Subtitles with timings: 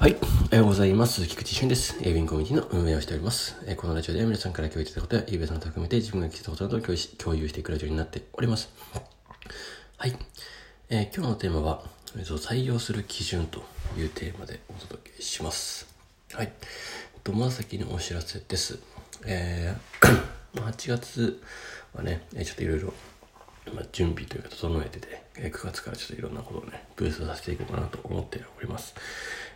[0.00, 0.16] はい。
[0.22, 1.26] おはようございます。
[1.26, 1.98] 菊池俊です。
[2.00, 3.60] エイビンコミュニティの運営をしております。
[3.66, 8.70] えこのラジオでは皆さんから共有いただいたことや、イベさんと含めて自分が聞いたことなどを共有していくラジオになっております。
[9.98, 10.16] はい。
[10.88, 11.82] えー、今日のテーマは、
[12.16, 13.62] えー、と採用する基準と
[13.98, 15.86] いうテーマでお届けします。
[16.32, 16.52] はい。
[17.22, 18.78] と、まず先にお知らせです。
[19.26, 21.42] えー、8月
[21.92, 22.94] はね、ちょっといろいろ
[23.74, 28.94] まあ、準備というか整えてて、9月からちょっといろんなことをね、ブーストさせていこうかなと思っております。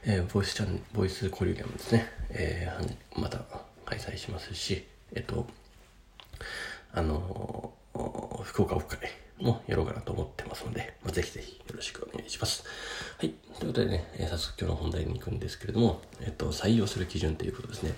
[0.06, 3.40] えー、ボイスチャンボイス交流会もですね、えー、また
[3.86, 5.46] 開催しますし、えっと、
[6.92, 8.98] あのー、福岡オフ会
[9.40, 12.64] もやろうかなと思ってますので、まあ、ぜひぜひよろしくお願いします。
[13.16, 13.30] はい。
[13.58, 17.94] ということでね、えー、早速今日の本題に行くんですけれども、えっと、採用する基準ということですね。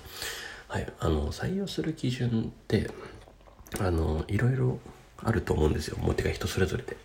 [0.69, 0.93] はい。
[1.01, 2.89] あの、採用する基準って、
[3.81, 4.79] あの、いろいろ
[5.19, 5.99] あると思うんですよ。
[5.99, 6.97] もうてか人それぞれで。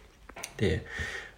[0.57, 0.85] で、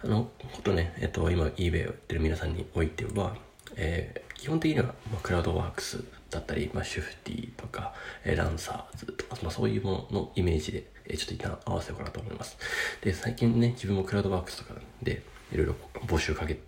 [0.02, 3.34] あの、ことね、えっと、今 eBay をやってる皆さんにおいては、
[3.76, 12.56] えー、基本的には、まあ、クラウドワークスだったり、まあ、シュフティとか、えー、ランサーズとか、まあ、そういうもののイメージで、えー、ちょっと一旦合わせようかなと思います。
[13.02, 15.74] で、最近ね、自分もクラウドワークスとかで、いろいろ
[16.06, 16.58] 募集かけ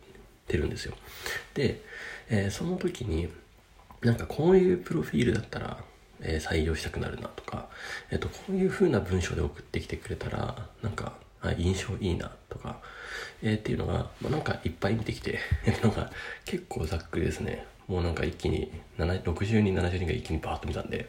[0.47, 0.95] てるんですよ。
[1.55, 1.81] で、
[2.29, 3.29] えー、その時に、
[4.03, 5.83] なんかこういうプロフィールだったら、
[6.21, 7.69] えー、採用したくなるなとか、
[8.11, 12.81] えっ、ー、と、こういう風な文章で送ってきてくれたら、なんか、あ印象いいなとか、
[13.43, 15.39] えー、っていうのが、まあ、なんかいっぱい見てきて、
[15.83, 16.11] なんか
[16.45, 17.67] 結構ざっくりですね。
[17.89, 21.09] もうなんか一気に60人、70人が一気にバーッと見たんで、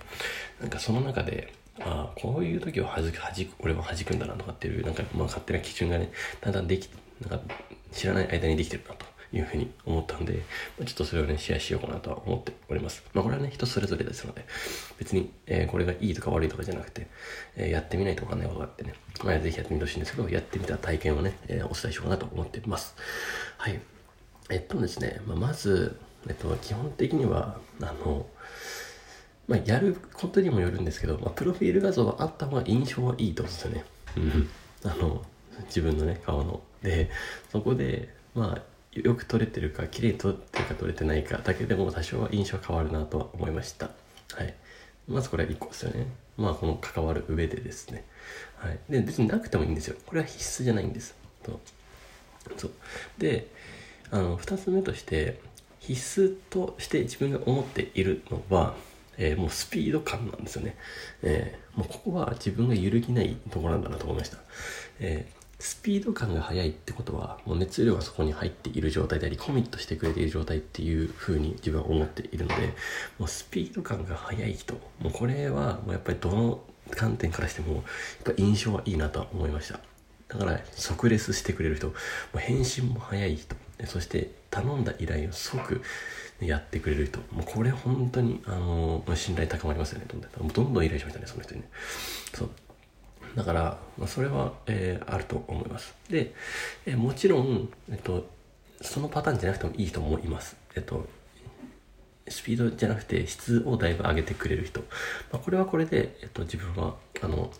[0.61, 6.11] なんかその中で、ああ、こういう時ははじく、はじく、俺は弾くんだなとかっていう、なんかまあ勝手な基準がね、
[6.41, 6.89] だんだんでき、
[7.21, 7.45] なんか
[7.91, 9.05] 知らない間にできてるなと。
[9.37, 10.43] いうふうに思ったんで、
[10.77, 13.03] まあ、ちょっとそれをね、シェアしようかなとは思っております。
[13.13, 14.45] まあこれはね、人それぞれですので、
[14.97, 17.07] 別に、えー、これがいいとか悪いとかじゃなくて、
[17.55, 18.93] えー、やってみないとわかんないことがあってね、
[19.23, 22.95] まあぜひやってみてほしいんですけど、やってみた体験をね、えー、お伝えしようかなと思ってます。
[23.57, 23.79] はい。
[24.49, 28.25] えっとですね、まあ、まず、えっと、基本的には、あの、
[29.47, 33.85] まあ、やることにもよるんですけど、まあ、プロフィール画像はあった方が印象はいいと思うんですよね。
[34.17, 34.49] うん。
[34.83, 35.23] あの、
[35.65, 36.61] 自分のね、顔の。
[36.81, 37.09] で、
[37.51, 38.61] そこで、まあ、
[39.03, 43.89] よく撮れてるか綺麗に撮ってるか撮れてないかだけでも多少は印象変わるなとは思いました。
[44.33, 44.53] はい。
[45.07, 46.07] まずこれは1個ですよね。
[46.37, 48.05] まあこの関わる上でですね。
[48.57, 48.79] はい。
[48.89, 49.95] で別になくてもいいんですよ。
[50.05, 51.15] これは必須じゃないんです。
[51.43, 51.59] と。
[52.57, 52.71] そう。
[53.17, 53.47] で
[54.11, 55.39] あの2つ目として
[55.79, 58.75] 必須として自分が思っているのは、
[59.17, 60.75] えー、もうスピード感なんですよね、
[61.23, 64.37] えー、もうここは自分が揺るぎないところなんだなと思いました、
[64.99, 65.25] え
[65.59, 72.73] スピード感が速いってことは、もう熱量がそこに入っている状態であり、コミットしてくれている状態っていう風に自分は思っているので、
[73.17, 77.83] もうスピード感が速い人、もうこれはもうやっぱりどの観点からしても、やっ
[78.25, 79.79] ぱ印象はいいなとは思いました。
[80.27, 81.93] だから、即レスしてくれる人、も
[82.35, 85.81] う返信も早い人、そして頼んだ依頼を即
[86.39, 90.47] やってくれる人、もうこれ本当に、あのー、信頼高まりますよね、どんどん。
[90.49, 91.69] どんどん依頼しましたね、その人にね。
[92.33, 92.49] そう。
[93.35, 95.95] だから、まあ、それは、えー、あると思います。
[96.09, 96.33] で、
[96.85, 98.27] えー、もちろん、えっと、
[98.81, 100.55] そのパターンじゃなくてもいいと思います。
[100.75, 101.07] えっと、
[102.27, 104.81] スピードじゃなくて質をだいぶ上げてくれる人。
[104.81, 104.85] ま
[105.33, 107.51] あ、これはこれで、えっと、自分は、あの、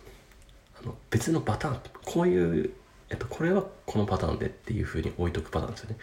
[0.81, 2.71] あの別のパターン、こういう、
[3.09, 5.97] えっと、これはこのパターンでっていうふうに置いとくパターンですよね。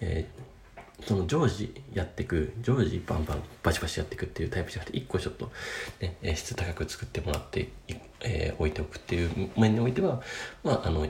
[0.00, 0.53] えー
[1.02, 5.50] その常時やっていく、常時バンバンバチバチやっていくっていうタイプじゃなくて、一個ちょっと、
[6.00, 7.68] ね、質高く作ってもらって
[8.24, 10.20] えー、置いておくっていう面においては、
[10.64, 11.06] まあ、あの、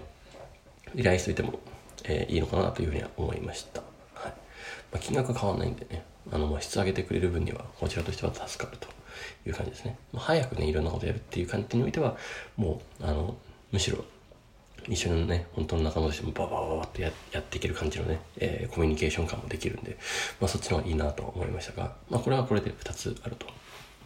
[0.94, 1.58] 依頼しといても、
[2.04, 3.80] えー、いいのかなというふうには思いました。
[4.14, 4.32] はい。
[4.32, 4.32] ま
[4.94, 8.88] あ、金額は変わらないんでね、あの、質上げてくれる分には、こちらとしては助かると
[9.46, 9.96] いう感じですね。
[10.12, 12.16] まあ、早くね、いろんなことやるっていう観点においては、
[12.56, 13.36] もう、あの、
[13.70, 14.04] むしろ、
[14.88, 19.96] 一緒のね、本当の仲間としてもババババッとやっていける感じのね、えー、コミュニケーション感もできるんで、
[20.40, 23.46] まあそっちの方がいいなと思いましたが、まあこれはこれで2つあると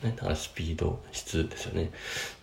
[0.02, 1.90] ね、だからスピード、質ですよね。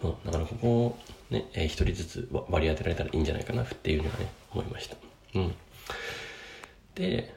[0.04, 4.98] う、だからここをね、えー、一人ずつ割り当てられたらいいんじゃないかなっていうのはね、思いました。
[5.36, 5.56] うん。
[6.96, 7.34] で、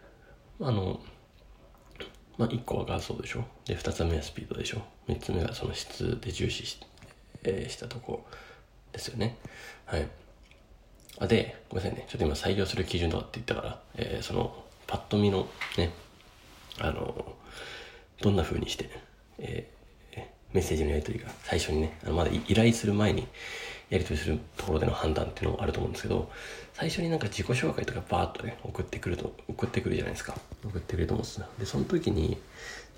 [0.61, 1.01] あの、
[2.37, 3.45] まあ、1個は画像でしょ。
[3.65, 4.83] で、2つ目はスピードでしょ。
[5.09, 6.81] 3つ目がその質で重視し,、
[7.45, 8.27] えー、したとこ
[8.93, 9.37] ですよね。
[9.87, 10.09] はい。
[11.19, 12.07] あ、で、ごめんなさいね。
[12.09, 15.93] ちょっと今採用する基準とかって言ったから、えー、その、パッと見のね、
[16.81, 17.35] あの、
[18.21, 18.91] どんな風にして、
[19.39, 19.79] えー
[20.53, 23.27] メッセージのやり取りが最初にね、あのまだ依頼する前に
[23.91, 26.31] やり取りするところでの判断っていうのもあると思うんですけど、
[26.73, 30.35] 最初になんか自己紹介とかバーッとね、送ってくると、送ってくるじゃないですか。
[30.65, 32.39] 送ってくると思うんですで、その時に、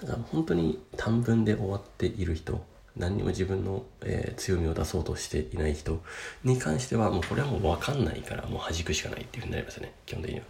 [0.00, 2.64] だから本当に短文で終わっている人、
[2.96, 6.00] 何にも自分の、えー、強みを出そうとしていない人
[6.44, 10.46] に関してはもうこれはもう分かんないからもう弾くしかないっていうふうになりますよね基本的には、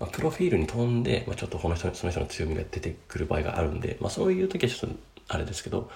[0.00, 4.96] まあ、プロフィールに飛んで、まあ、ちょっとこの人その人の強みが出てくる場合があるんで、まあ、そういう時はちょっと
[5.28, 5.90] あれですけど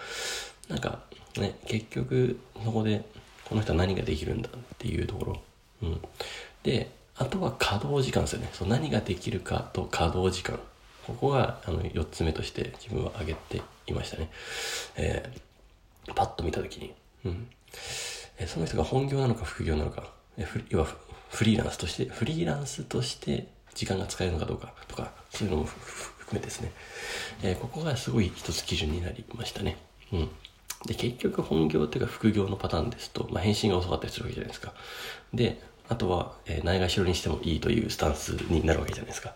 [0.69, 1.01] なんか
[1.39, 3.05] ね結局そこで
[3.49, 5.43] この人は何ができるんだっていうところ、
[5.83, 6.01] うん、
[6.63, 8.51] であとは稼働時間ですよね。
[8.53, 10.59] そう何ができるかと稼働時間。
[11.07, 14.29] ここがあの4つ目として自分は挙げていましたね。
[14.97, 15.41] えー、
[16.15, 16.95] パッと見たときに、
[17.25, 17.49] うん。
[18.39, 20.87] えその人が本業なのか副業なのか、え、要は
[21.31, 26.73] フリーランスとして、フリーランスとして時間が使えるのかどうかとか、そういうのも含めてですね、
[27.43, 29.77] えー、ここがすごい一つ基準になりましたね。
[30.13, 30.29] うん。
[30.87, 34.73] で、結局本業っていうか副業のパターンですと、まあ、返信が遅かったりするわけじゃないですか。
[35.33, 39.35] で、あとは、えー、ないがしろにしてもいいというスタンスになるわけじゃないですか。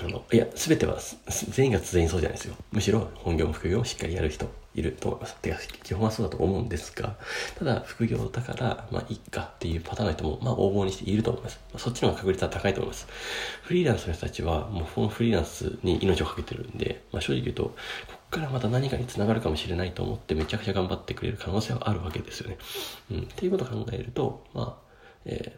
[0.00, 0.98] あの、いや、すべては、
[1.50, 2.54] 全員が全員そうじゃないですよ。
[2.70, 5.34] むしろ、本業も副業もしっかりやる人いると思います。
[5.36, 7.16] てか、基本はそうだと思うんですが、
[7.58, 11.58] ただ、副業だから、まあ、いっかっていうパターンの人も、まあ、応募にしていると思います。
[11.78, 13.08] そっちの方が確率は高いと思います。
[13.62, 17.72] フリーランスの人たちは、もう、このフリーランスに命をかけてるんで、まあ、正直言うと、こ
[18.14, 22.58] っからまた何かにつながるかもしれないと思って、めちゃくちゃ頑張ってくれる可能性はあるわけですよね。
[23.10, 23.18] うん。
[23.22, 24.88] っていうことを考えると、まあ、
[25.24, 25.56] え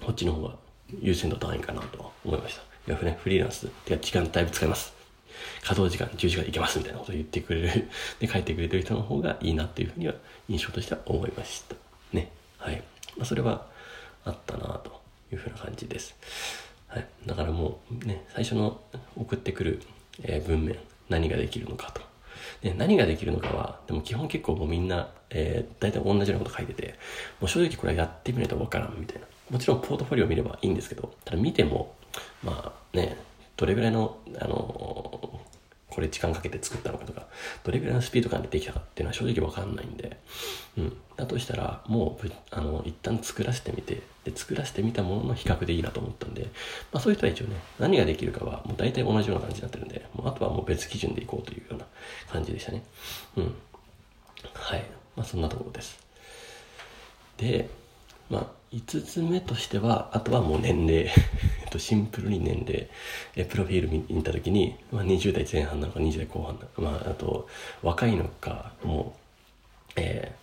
[0.00, 0.56] ー、こっちの方が
[1.00, 2.75] 優先度高いかなと思いました。
[2.86, 4.94] やね、フリーランス、てか時間だいぶ使います。
[5.62, 7.88] 稼働時間10時間いけますみたいなことを言ってくれる、
[8.20, 10.14] で、書いてくれてる人の方がいいなっていうふうには
[10.48, 11.74] 印象としては思いました。
[12.12, 12.30] ね。
[12.58, 12.82] はい。
[13.16, 13.66] まあ、それは
[14.24, 15.00] あったなと
[15.32, 16.14] いうふうな感じです。
[16.88, 17.06] はい。
[17.26, 18.80] だからもうね、最初の
[19.16, 19.82] 送ってくる、
[20.22, 20.78] えー、文面、
[21.08, 22.00] 何ができるのかと。
[22.62, 26.94] で、何ができるのかは、でも基本結構もうみんな、えー、大体同じようなこと書いてて、
[27.40, 29.26] もう正直これはやってみないとわからんみたいな。
[29.50, 31.94] もちろんポートフォリオを見ればいいんですけど、ただ見ても、
[32.42, 33.16] まあね、
[33.56, 35.40] どれぐらいの、あの
[35.88, 37.26] これ時間かけて作ったのかとか、
[37.64, 40.18] どれぐらいのスピード感でできたかっていうのは正直わかんないんで、
[40.76, 40.96] うん。
[41.16, 46.48] だとしたら、もう、あの、一旦作らせてみて、で、作らせてみたものの比較でいいなと思ったんで、
[46.92, 51.86] まあそういう人は一応ね、何ができるかはもう大体同じような感じになってるんで、もうあとはもう別基準でいこうというような
[52.30, 52.82] 感じでしたね。
[53.36, 53.54] うん。
[54.52, 54.84] はい。
[55.14, 55.98] まあそんなところです。
[57.38, 57.70] で、
[58.30, 61.10] まあ、5つ目としては、あとはもう年齢。
[61.78, 62.88] シンプルに年齢。
[63.34, 67.48] えプロフィール見たときに、まあ、20代前半なのか20代後半なのか、まあ、あと、
[67.82, 70.34] 若いのか、もう、え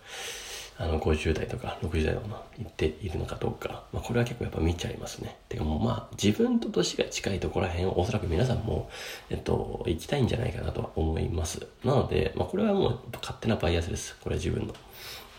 [0.78, 2.22] ー、あの、50代とか60代の
[2.58, 5.36] 言っているのかどうか、まあ、これは結構やっぱ見ちゃいますね。
[5.48, 8.90] てかもうまあ、自分と年が近いところら辺をおそらく皆さんも、
[9.30, 11.66] えっと、行きたいんじゃないかなとは思います。
[11.84, 14.16] なので、まあ、これはもう勝手なバイアスです。
[14.20, 14.74] これは自分の。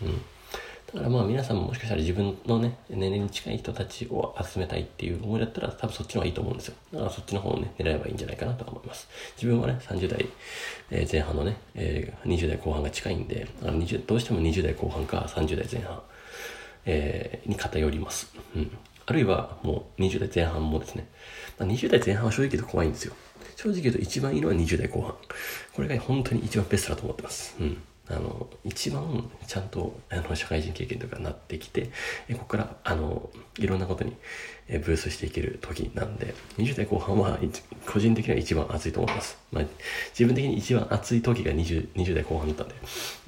[0.02, 0.22] うん。
[0.92, 6.74] だからまあ皆さんももしかしたら自分のね、年齢に近い人たちを集めたいっていう思いだったら多分そっちの方がいいと思うんですよ。
[6.92, 9.08] だからそっちの方をね、狙えばいいんじゃないかなと思います。
[9.36, 10.26] 自分はね、30代、
[10.90, 16.00] え前半のね、えー、20代後半が近いんで、あの20どうしても20代後半か30代前半、
[16.84, 18.32] えー、に偏ります。
[18.54, 18.70] うん。
[19.06, 21.08] あるいはもう20代前半もですね、
[21.58, 23.14] まあ、20代前半は正直言うと怖いんですよ。
[23.56, 25.14] 正直言うと一番いいのは20代後半。
[25.72, 27.56] これが本当に一番ベストだと思ってます。
[27.58, 27.82] うん。
[28.08, 31.90] あの、一番ちゃんと、あの、社会人経験とかなってきて、
[32.32, 34.16] ここから、あの、いろんなことに、
[34.68, 37.38] えブースしていける時なんで、20代後半は、
[37.86, 39.38] 個人的には一番熱いと思います。
[39.50, 39.64] まあ、
[40.10, 42.74] 自分的に一番熱い時が 20, 20代後半だったんで、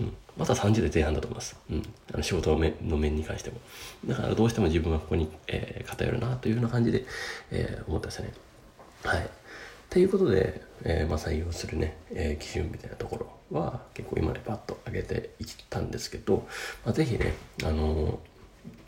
[0.01, 0.13] うん。
[0.37, 1.57] また30代前半だと思います。
[1.71, 1.83] うん。
[2.15, 3.59] あの仕事の面の面に関しても。
[4.07, 7.05] だからどうしても自分はここに、えー、偏るなというような感じで、
[7.51, 8.33] えー、思ってましたね。
[9.03, 9.31] はい。
[9.90, 13.19] ということで、えー、まあ、採用するね、えー、基準みたいなとこ
[13.51, 16.46] ろは結構今でパッと上げていったんですけど、
[16.84, 17.34] まあ、ぜひね、
[17.65, 18.20] あの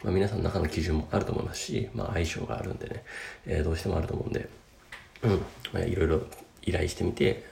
[0.03, 3.05] まあ、皆さんの中の基準もあると思いますし、まあ、相性があるんでね、
[3.47, 4.49] え、どうしてもあると思うんで、
[5.23, 5.31] うん、
[5.73, 6.21] まあ、いろいろ
[6.63, 7.45] 依頼してみて、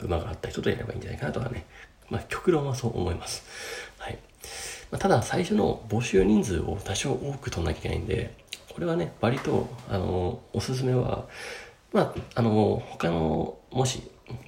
[0.00, 1.66] 馬が合った人とやればいいんじゃないかなとかね、
[2.08, 3.44] まあ、極論はそう思います。
[3.98, 4.18] はい。
[4.90, 8.34] まあ、ただ、最初の募集人数を多少多く取んなきゃいけないんで、
[8.72, 11.26] これはね、割と、あの、おすすめは、
[11.94, 14.02] まあ、あの、他の、もし、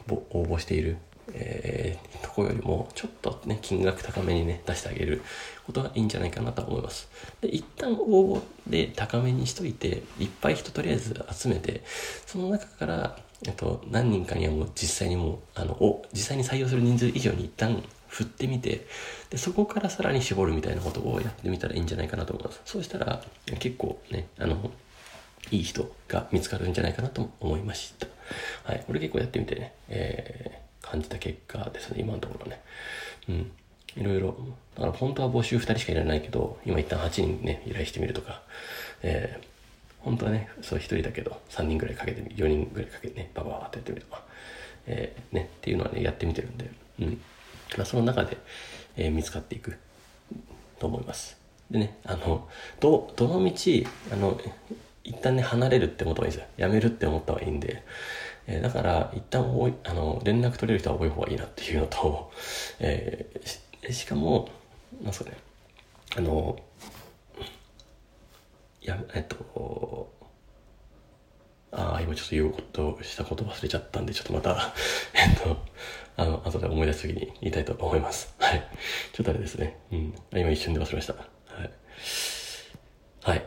[0.08, 0.96] 応募している、
[1.32, 5.22] えー、とこよりも、ちょっとね、金額高めにね、出してあげる
[5.64, 7.08] ことがいいんじゃないかなと思います。
[7.40, 11.82] で、一旦応募で高めにしといて、いっぱい人とりあえず集めて、
[12.26, 18.88] その中から、えっと、何人かにはもう実際にもう、あの、お、実際に採用する人数以上に一旦振ってみて、
[19.30, 22.60] で、そこからさらに絞るみたいなことをやってみたらいいんじゃないかなと思います。
[22.64, 23.22] そうしたら、
[23.60, 24.72] 結構ね、あの、
[25.50, 28.06] いい人が見つかるんじゃないかなと思いました。
[28.64, 28.84] はい。
[28.86, 32.60] これ結構やってみてね、えー、感じた結果ですね、今のところね。
[33.28, 33.52] うん。
[33.96, 34.36] いろいろ、
[34.74, 38.42] だから本当は募集2人しかいらないけど、今一旦8人ね、依頼してみるとか、
[39.02, 39.44] えー、
[40.04, 44.22] 本当はね、そう1人だけど、3人ぐらいかけてみ、4人ぐらいかけてね、バババってやってみるとか、
[44.86, 47.20] えー、ね、っていうのはね、やってみてるんで、うん。
[47.76, 48.36] まあ、その中で、
[48.96, 49.76] えー、見つかっていく
[50.78, 51.38] と思います。
[51.70, 52.48] でね、あの、
[52.80, 53.52] ど、どの道、
[54.12, 54.40] あの、
[55.06, 56.48] 一旦ね、離れるって思った方がいいんですよ。
[56.56, 57.82] やめるって思った方がいいんで。
[58.48, 62.30] えー、だから、一旦多い、あの、連絡取れる人は多い方がいいなっていうのと、
[62.80, 64.48] えー、しかも、
[65.02, 65.36] なんすかね、
[66.16, 66.58] あの、
[68.86, 70.12] や、えっと、
[71.72, 74.72] ああ、今ちょっと言おうとしたこと忘れちゃったんで、ちょっとまた
[75.14, 75.56] えっと、
[76.16, 78.34] あの、後で思い出す時に言いたいと思います。
[78.38, 78.66] はい。
[79.12, 79.76] ちょっとあれですね。
[79.92, 80.14] うん。
[80.32, 81.14] 今一瞬で忘れました。
[81.14, 81.20] は
[81.64, 81.70] い。
[83.22, 83.44] はい。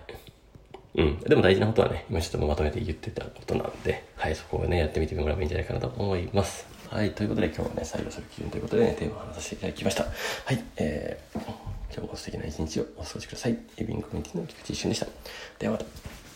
[1.00, 1.20] うん。
[1.20, 6.68] でも大事なことはね、今ちょっとまとめて言ってたことなんで、はい、そこをね、やってみてもらえばいいんじゃないかなと思います。
[6.89, 7.12] はい。
[7.12, 10.03] ということで今日はね、採用する基準ということでね、テーマを話させていただきました。
[10.03, 10.10] は
[10.53, 10.63] い。
[10.77, 11.39] えー、
[11.94, 13.58] 今日も素敵な一日をお過ごしください。
[13.77, 15.08] エビンコミュニティの菊池一瞬でした。
[15.60, 16.28] ではまた。